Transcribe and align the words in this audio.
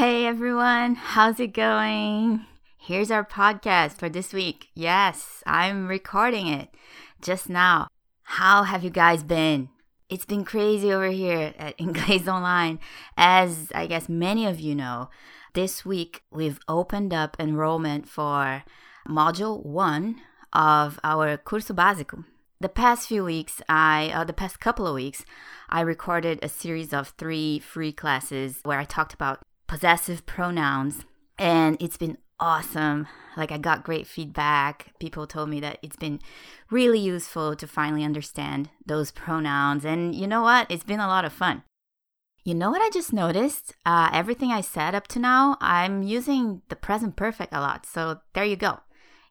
Hey 0.00 0.24
everyone, 0.24 0.94
how's 0.94 1.38
it 1.40 1.52
going? 1.52 2.46
Here's 2.78 3.10
our 3.10 3.22
podcast 3.22 3.98
for 3.98 4.08
this 4.08 4.32
week. 4.32 4.68
Yes, 4.74 5.42
I'm 5.44 5.88
recording 5.88 6.46
it 6.46 6.70
just 7.20 7.50
now. 7.50 7.86
How 8.22 8.62
have 8.62 8.82
you 8.82 8.88
guys 8.88 9.22
been? 9.22 9.68
It's 10.08 10.24
been 10.24 10.42
crazy 10.42 10.90
over 10.90 11.08
here 11.08 11.52
at 11.58 11.76
Inglés 11.78 12.26
Online. 12.26 12.80
As 13.18 13.70
I 13.74 13.86
guess 13.86 14.08
many 14.08 14.46
of 14.46 14.58
you 14.58 14.74
know, 14.74 15.10
this 15.52 15.84
week 15.84 16.22
we've 16.30 16.60
opened 16.66 17.12
up 17.12 17.36
enrollment 17.38 18.08
for 18.08 18.64
Module 19.06 19.62
1 19.66 20.16
of 20.54 20.98
our 21.04 21.36
Curso 21.36 21.74
Básico. 21.76 22.24
The 22.58 22.70
past 22.70 23.06
few 23.06 23.22
weeks, 23.22 23.60
I, 23.68 24.10
uh, 24.14 24.24
the 24.24 24.32
past 24.32 24.60
couple 24.60 24.86
of 24.86 24.94
weeks, 24.94 25.26
I 25.68 25.82
recorded 25.82 26.38
a 26.42 26.48
series 26.48 26.94
of 26.94 27.08
three 27.18 27.58
free 27.58 27.92
classes 27.92 28.60
where 28.62 28.78
I 28.78 28.84
talked 28.84 29.12
about 29.12 29.42
possessive 29.70 30.26
pronouns, 30.26 31.04
and 31.38 31.76
it's 31.80 31.96
been 31.96 32.18
awesome. 32.40 33.06
Like, 33.36 33.52
I 33.52 33.58
got 33.58 33.84
great 33.84 34.04
feedback. 34.04 34.92
People 34.98 35.28
told 35.28 35.48
me 35.48 35.60
that 35.60 35.78
it's 35.80 35.94
been 35.94 36.18
really 36.72 36.98
useful 36.98 37.54
to 37.54 37.68
finally 37.68 38.02
understand 38.02 38.68
those 38.84 39.12
pronouns. 39.12 39.84
And 39.84 40.12
you 40.12 40.26
know 40.26 40.42
what? 40.42 40.68
It's 40.68 40.82
been 40.82 40.98
a 40.98 41.06
lot 41.06 41.24
of 41.24 41.32
fun. 41.32 41.62
You 42.42 42.52
know 42.52 42.68
what 42.70 42.82
I 42.82 42.90
just 42.90 43.12
noticed? 43.12 43.76
Uh, 43.86 44.10
everything 44.12 44.50
I 44.50 44.60
said 44.60 44.96
up 44.96 45.06
to 45.08 45.20
now, 45.20 45.56
I'm 45.60 46.02
using 46.02 46.62
the 46.68 46.74
present 46.74 47.14
perfect 47.14 47.54
a 47.54 47.60
lot. 47.60 47.86
So 47.86 48.18
there 48.34 48.44
you 48.44 48.56
go. 48.56 48.80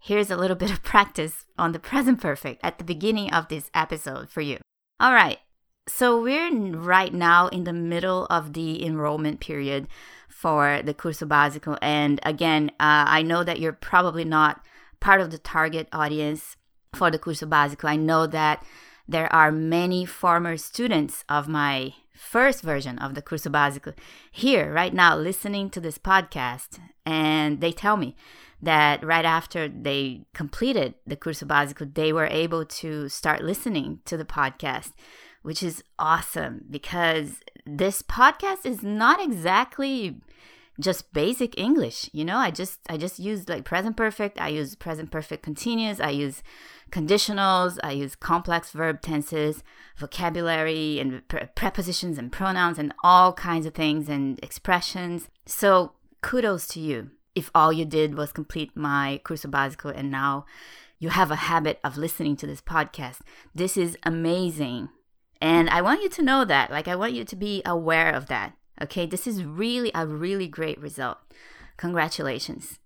Here's 0.00 0.30
a 0.30 0.36
little 0.36 0.56
bit 0.64 0.70
of 0.70 0.84
practice 0.84 1.46
on 1.58 1.72
the 1.72 1.80
present 1.80 2.20
perfect 2.20 2.60
at 2.62 2.78
the 2.78 2.84
beginning 2.84 3.32
of 3.32 3.48
this 3.48 3.72
episode 3.74 4.30
for 4.30 4.40
you. 4.40 4.58
All 5.00 5.12
right. 5.12 5.38
So 5.88 6.20
we're 6.20 6.54
right 6.72 7.12
now 7.12 7.48
in 7.48 7.64
the 7.64 7.72
middle 7.72 8.26
of 8.26 8.52
the 8.52 8.84
enrollment 8.84 9.40
period 9.40 9.88
for 10.28 10.82
the 10.84 10.94
Curso 10.94 11.26
Básico. 11.26 11.78
And 11.80 12.20
again, 12.22 12.70
uh, 12.78 13.08
I 13.08 13.22
know 13.22 13.42
that 13.42 13.58
you're 13.58 13.72
probably 13.72 14.24
not 14.24 14.64
part 15.00 15.20
of 15.20 15.30
the 15.30 15.38
target 15.38 15.88
audience 15.92 16.56
for 16.94 17.10
the 17.10 17.18
Curso 17.18 17.48
Básico. 17.48 17.88
I 17.88 17.96
know 17.96 18.26
that 18.26 18.64
there 19.08 19.32
are 19.32 19.50
many 19.50 20.04
former 20.04 20.58
students 20.58 21.24
of 21.28 21.48
my 21.48 21.94
first 22.12 22.62
version 22.62 22.98
of 22.98 23.14
the 23.14 23.22
Curso 23.22 23.50
Básico 23.50 23.94
here 24.30 24.72
right 24.72 24.92
now 24.92 25.16
listening 25.16 25.70
to 25.70 25.80
this 25.80 25.96
podcast. 25.96 26.78
And 27.06 27.60
they 27.62 27.72
tell 27.72 27.96
me 27.96 28.14
that 28.60 29.02
right 29.04 29.24
after 29.24 29.68
they 29.68 30.26
completed 30.34 30.94
the 31.06 31.16
Curso 31.16 31.46
Básico, 31.46 31.92
they 31.92 32.12
were 32.12 32.26
able 32.26 32.66
to 32.66 33.08
start 33.08 33.42
listening 33.42 34.00
to 34.04 34.16
the 34.16 34.24
podcast 34.24 34.92
which 35.42 35.62
is 35.62 35.82
awesome 35.98 36.64
because 36.70 37.40
this 37.66 38.02
podcast 38.02 38.64
is 38.64 38.82
not 38.82 39.22
exactly 39.22 40.20
just 40.80 41.12
basic 41.12 41.58
English. 41.58 42.08
You 42.12 42.24
know, 42.24 42.36
I 42.36 42.50
just 42.50 42.80
I 42.88 42.96
just 42.96 43.18
use 43.18 43.48
like 43.48 43.64
present 43.64 43.96
perfect, 43.96 44.40
I 44.40 44.48
use 44.48 44.74
present 44.74 45.10
perfect 45.10 45.42
continuous, 45.42 46.00
I 46.00 46.10
use 46.10 46.42
conditionals, 46.90 47.78
I 47.82 47.92
use 47.92 48.14
complex 48.14 48.70
verb 48.70 49.00
tenses, 49.02 49.62
vocabulary 49.96 51.00
and 51.00 51.26
pre- 51.28 51.46
prepositions 51.54 52.18
and 52.18 52.30
pronouns 52.30 52.78
and 52.78 52.94
all 53.02 53.32
kinds 53.32 53.66
of 53.66 53.74
things 53.74 54.08
and 54.08 54.38
expressions. 54.42 55.28
So, 55.46 55.92
kudos 56.22 56.68
to 56.68 56.80
you 56.80 57.10
if 57.34 57.50
all 57.54 57.72
you 57.72 57.84
did 57.84 58.16
was 58.16 58.32
complete 58.32 58.76
my 58.76 59.20
curso 59.24 59.50
básico 59.50 59.92
and 59.94 60.10
now 60.10 60.44
you 60.98 61.10
have 61.10 61.30
a 61.30 61.36
habit 61.36 61.78
of 61.84 61.96
listening 61.96 62.36
to 62.36 62.46
this 62.46 62.60
podcast. 62.60 63.20
This 63.54 63.76
is 63.76 63.96
amazing. 64.02 64.88
And 65.40 65.70
I 65.70 65.82
want 65.82 66.02
you 66.02 66.08
to 66.08 66.22
know 66.22 66.44
that. 66.44 66.70
Like, 66.70 66.88
I 66.88 66.96
want 66.96 67.12
you 67.12 67.24
to 67.24 67.36
be 67.36 67.62
aware 67.64 68.10
of 68.10 68.26
that. 68.26 68.54
Okay, 68.82 69.06
this 69.06 69.26
is 69.26 69.44
really 69.44 69.90
a 69.94 70.06
really 70.06 70.48
great 70.48 70.80
result. 70.80 71.18
Congratulations. 71.76 72.78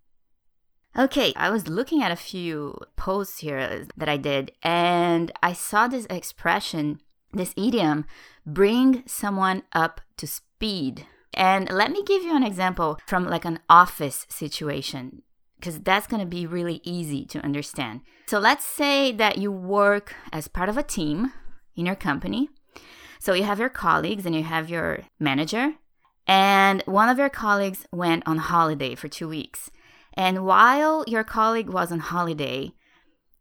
Okay, 0.96 1.32
I 1.36 1.48
was 1.48 1.68
looking 1.68 2.02
at 2.02 2.12
a 2.12 2.16
few 2.16 2.78
posts 2.96 3.38
here 3.38 3.86
that 3.96 4.08
I 4.10 4.18
did, 4.18 4.52
and 4.62 5.32
I 5.42 5.54
saw 5.54 5.88
this 5.88 6.06
expression, 6.10 7.00
this 7.32 7.54
idiom, 7.56 8.04
bring 8.44 9.02
someone 9.06 9.62
up 9.72 10.02
to 10.18 10.26
speed. 10.26 11.06
And 11.32 11.70
let 11.70 11.90
me 11.90 12.02
give 12.04 12.22
you 12.22 12.36
an 12.36 12.42
example 12.42 12.98
from 13.06 13.26
like 13.26 13.46
an 13.46 13.60
office 13.70 14.26
situation, 14.28 15.22
because 15.58 15.80
that's 15.80 16.06
going 16.06 16.20
to 16.20 16.26
be 16.26 16.46
really 16.46 16.82
easy 16.84 17.24
to 17.24 17.42
understand. 17.42 18.02
So 18.26 18.38
let's 18.38 18.66
say 18.66 19.12
that 19.12 19.38
you 19.38 19.50
work 19.50 20.14
as 20.30 20.46
part 20.46 20.68
of 20.68 20.76
a 20.76 20.82
team 20.82 21.32
in 21.76 21.86
your 21.86 21.94
company. 21.94 22.48
So 23.18 23.34
you 23.34 23.44
have 23.44 23.58
your 23.58 23.68
colleagues 23.68 24.26
and 24.26 24.34
you 24.34 24.42
have 24.42 24.68
your 24.68 25.00
manager, 25.20 25.74
and 26.26 26.82
one 26.86 27.08
of 27.08 27.18
your 27.18 27.28
colleagues 27.28 27.86
went 27.92 28.22
on 28.26 28.38
holiday 28.38 28.94
for 28.94 29.08
two 29.08 29.28
weeks. 29.28 29.70
And 30.14 30.44
while 30.44 31.04
your 31.06 31.24
colleague 31.24 31.70
was 31.70 31.90
on 31.90 32.00
holiday, 32.00 32.72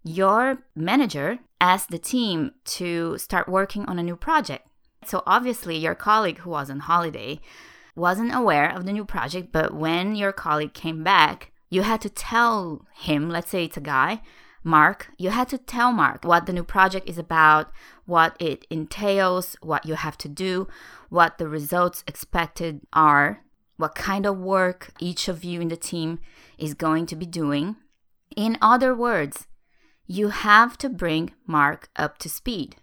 your 0.04 0.64
manager 0.76 1.40
asked 1.60 1.90
the 1.90 2.00
team 2.00 2.52
to 2.66 3.18
start 3.18 3.48
working 3.50 3.86
on 3.86 4.00
a 4.00 4.04
new 4.04 4.16
project. 4.16 4.68
So 5.06 5.24
obviously, 5.26 5.78
your 5.78 5.96
colleague 5.96 6.40
who 6.40 6.50
was 6.50 6.70
on 6.70 6.82
holiday 6.82 7.40
wasn't 7.96 8.34
aware 8.34 8.70
of 8.70 8.86
the 8.86 8.94
new 8.94 9.06
project, 9.06 9.52
but 9.52 9.74
when 9.74 10.16
your 10.16 10.32
colleague 10.32 10.74
came 10.74 11.04
back, 11.04 11.52
you 11.70 11.84
had 11.84 12.02
to 12.02 12.10
tell 12.10 12.86
him, 12.96 13.30
let's 13.30 13.50
say 13.50 13.66
it's 13.66 13.78
a 13.78 13.82
guy, 13.82 14.22
Mark, 14.64 15.10
you 15.18 15.32
had 15.32 15.50
to 15.50 15.58
tell 15.58 15.92
Mark 15.92 16.24
what 16.24 16.46
the 16.46 16.54
new 16.54 16.64
project 16.64 17.10
is 17.10 17.18
about, 17.18 17.72
what 18.06 18.36
it 18.40 18.66
entails, 18.70 19.56
what 19.62 19.86
you 19.86 19.96
have 19.96 20.18
to 20.20 20.30
do, 20.30 20.68
what 21.10 21.38
the 21.38 21.48
results 21.48 22.04
expected 22.08 22.82
are, 22.94 23.44
what 23.78 23.96
kind 23.96 24.26
of 24.26 24.38
work 24.38 24.92
each 25.00 25.28
of 25.28 25.44
you 25.44 25.62
in 25.62 25.70
the 25.70 25.78
team 25.78 26.20
is 26.58 26.74
going 26.76 27.08
to 27.08 27.16
be 27.16 27.26
doing. 27.26 27.76
In 28.36 28.58
other 28.62 28.94
words, 28.94 29.48
you 30.06 30.30
have 30.30 30.78
to 30.78 30.90
bring 30.90 31.34
Mark 31.48 31.90
up 31.96 32.18
to 32.20 32.30
speed. 32.30 32.76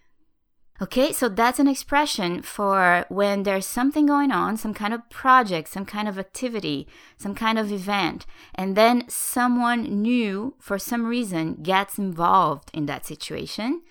Okay, 0.80 1.12
so 1.12 1.28
that's 1.28 1.58
an 1.58 1.66
expression 1.66 2.40
for 2.40 3.04
when 3.08 3.42
there's 3.42 3.66
something 3.66 4.06
going 4.06 4.30
on, 4.30 4.56
some 4.56 4.72
kind 4.72 4.94
of 4.94 5.10
project, 5.10 5.68
some 5.68 5.84
kind 5.84 6.06
of 6.06 6.20
activity, 6.20 6.86
some 7.16 7.34
kind 7.34 7.58
of 7.58 7.72
event, 7.72 8.26
and 8.54 8.76
then 8.76 9.04
someone 9.08 9.82
new, 10.02 10.54
for 10.60 10.78
some 10.78 11.04
reason, 11.04 11.56
gets 11.64 11.98
involved 11.98 12.70
in 12.72 12.86
that 12.86 13.04
situation. 13.04 13.82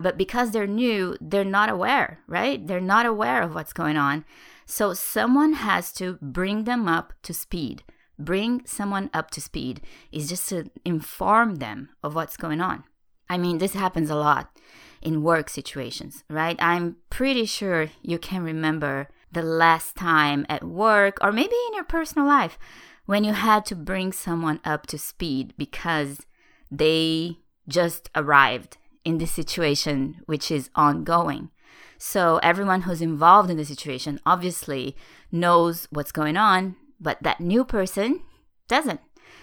But 0.00 0.18
because 0.18 0.50
they're 0.50 0.66
new, 0.66 1.16
they're 1.20 1.44
not 1.44 1.68
aware, 1.68 2.18
right? 2.26 2.66
They're 2.66 2.80
not 2.80 3.06
aware 3.06 3.40
of 3.40 3.54
what's 3.54 3.72
going 3.72 3.96
on. 3.96 4.24
So 4.66 4.94
someone 4.94 5.52
has 5.52 5.92
to 5.92 6.18
bring 6.20 6.64
them 6.64 6.88
up 6.88 7.12
to 7.22 7.32
speed. 7.32 7.84
Bring 8.18 8.62
someone 8.66 9.10
up 9.14 9.30
to 9.32 9.40
speed 9.40 9.80
is 10.10 10.28
just 10.28 10.48
to 10.48 10.70
inform 10.84 11.56
them 11.56 11.90
of 12.02 12.16
what's 12.16 12.36
going 12.36 12.60
on. 12.60 12.82
I 13.32 13.38
mean, 13.38 13.56
this 13.56 13.72
happens 13.72 14.10
a 14.10 14.14
lot 14.14 14.54
in 15.00 15.22
work 15.22 15.48
situations, 15.48 16.22
right? 16.28 16.56
I'm 16.58 16.96
pretty 17.08 17.46
sure 17.46 17.88
you 18.02 18.18
can 18.18 18.42
remember 18.42 19.08
the 19.32 19.40
last 19.40 19.96
time 19.96 20.44
at 20.50 20.62
work 20.62 21.16
or 21.22 21.32
maybe 21.32 21.56
in 21.68 21.74
your 21.74 21.84
personal 21.84 22.28
life 22.28 22.58
when 23.06 23.24
you 23.24 23.32
had 23.32 23.64
to 23.66 23.74
bring 23.74 24.12
someone 24.12 24.60
up 24.66 24.86
to 24.88 24.98
speed 24.98 25.54
because 25.56 26.26
they 26.70 27.38
just 27.66 28.10
arrived 28.14 28.76
in 29.02 29.16
this 29.16 29.32
situation 29.32 30.20
which 30.26 30.50
is 30.50 30.68
ongoing. 30.74 31.48
So 31.96 32.38
everyone 32.42 32.82
who's 32.82 33.00
involved 33.00 33.48
in 33.48 33.56
the 33.56 33.64
situation 33.64 34.20
obviously 34.26 34.94
knows 35.30 35.88
what's 35.90 36.12
going 36.12 36.36
on, 36.36 36.76
but 37.00 37.16
that 37.22 37.40
new 37.40 37.64
person 37.64 38.20
doesn't. 38.68 39.00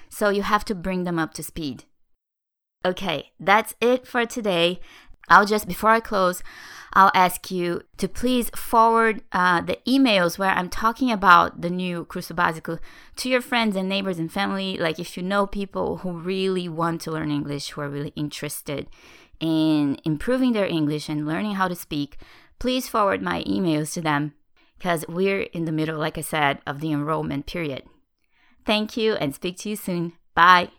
So 0.10 0.30
you 0.30 0.44
have 0.44 0.64
to 0.66 0.76
bring 0.76 1.06
them 1.06 1.18
up 1.18 1.34
to 1.34 1.42
speed. 1.42 1.86
Okay, 2.86 3.32
that's 3.40 3.76
it 3.82 4.08
for 4.08 4.26
today. 4.26 4.80
I'll 5.28 5.46
just, 5.46 5.68
before 5.68 5.92
I 5.92 6.00
close, 6.00 6.42
I'll 6.94 7.12
ask 7.14 7.52
you 7.52 7.84
to 7.98 8.08
please 8.08 8.50
forward 8.56 9.22
uh, 9.32 9.62
the 9.62 9.78
emails 9.88 10.40
where 10.40 10.50
I'm 10.50 10.70
talking 10.70 11.12
about 11.12 11.62
the 11.62 11.70
new 11.70 12.06
Curso 12.06 12.34
Básico 12.34 12.80
to 13.18 13.30
your 13.30 13.42
friends 13.42 13.76
and 13.76 13.88
neighbors 13.88 14.18
and 14.18 14.32
family. 14.32 14.78
Like, 14.78 14.98
if 14.98 15.16
you 15.16 15.22
know 15.22 15.46
people 15.46 15.98
who 15.98 16.12
really 16.12 16.68
want 16.68 17.02
to 17.02 17.12
learn 17.12 17.30
English, 17.30 17.70
who 17.70 17.82
are 17.82 17.90
really 17.90 18.14
interested 18.16 18.88
in 19.40 20.00
improving 20.04 20.54
their 20.54 20.66
English 20.66 21.10
and 21.10 21.28
learning 21.28 21.56
how 21.56 21.68
to 21.68 21.76
speak, 21.76 22.18
please 22.58 22.88
forward 22.88 23.22
my 23.22 23.44
emails 23.44 23.94
to 23.94 24.02
them 24.02 24.34
because 24.78 25.06
we're 25.08 25.42
in 25.42 25.66
the 25.66 25.72
middle, 25.72 26.00
like 26.00 26.18
I 26.18 26.22
said, 26.22 26.60
of 26.66 26.80
the 26.80 26.92
enrollment 26.92 27.46
period. 27.46 27.84
Thank 28.66 28.98
you 28.98 29.14
and 29.16 29.36
speak 29.36 29.58
to 29.60 29.70
you 29.70 29.76
soon. 29.76 30.14
Bye. 30.34 30.70